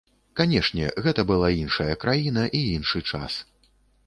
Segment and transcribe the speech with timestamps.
[0.39, 3.39] Канешне, гэта была іншая краіна і іншы час.